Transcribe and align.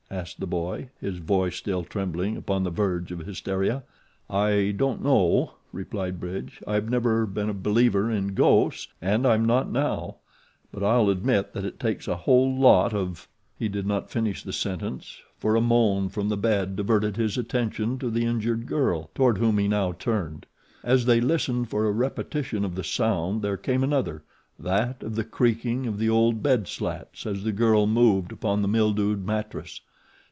asked 0.11 0.41
the 0.41 0.45
boy, 0.45 0.89
his 0.99 1.19
voice 1.19 1.55
still 1.55 1.85
trembling 1.85 2.35
upon 2.35 2.65
the 2.65 2.69
verge 2.69 3.13
of 3.13 3.19
hysteria. 3.19 3.81
"I 4.29 4.73
don't 4.75 5.01
know," 5.01 5.53
replied 5.71 6.19
Bridge. 6.19 6.61
"I've 6.67 6.89
never 6.89 7.25
been 7.25 7.47
a 7.49 7.53
believer 7.53 8.11
in 8.11 8.33
ghosts 8.33 8.91
and 9.01 9.25
I'm 9.25 9.45
not 9.45 9.71
now; 9.71 10.17
but 10.69 10.83
I'll 10.83 11.09
admit 11.09 11.53
that 11.53 11.63
it 11.63 11.79
takes 11.79 12.09
a 12.09 12.17
whole 12.17 12.53
lot 12.53 12.93
of" 12.93 13.29
He 13.57 13.69
did 13.69 13.87
not 13.87 14.09
finish 14.09 14.43
the 14.43 14.51
sentence 14.51 15.17
for 15.37 15.55
a 15.55 15.61
moan 15.61 16.09
from 16.09 16.27
the 16.27 16.35
bed 16.35 16.75
diverted 16.75 17.15
his 17.15 17.37
attention 17.37 17.97
to 17.99 18.09
the 18.09 18.25
injured 18.25 18.65
girl, 18.65 19.11
toward 19.15 19.37
whom 19.37 19.57
he 19.59 19.69
now 19.69 19.93
turned. 19.93 20.45
As 20.83 21.05
they 21.05 21.21
listened 21.21 21.69
for 21.69 21.85
a 21.87 21.91
repetition 21.93 22.65
of 22.65 22.75
the 22.75 22.83
sound 22.83 23.41
there 23.43 23.55
came 23.55 23.81
another 23.81 24.23
that 24.59 25.03
of 25.03 25.15
the 25.15 25.23
creaking 25.23 25.87
of 25.87 25.97
the 25.97 26.09
old 26.09 26.43
bed 26.43 26.67
slats 26.67 27.25
as 27.25 27.45
the 27.45 27.53
girl 27.53 27.87
moved 27.87 28.33
upon 28.33 28.61
the 28.61 28.67
mildewed 28.67 29.25
mattress. 29.25 29.79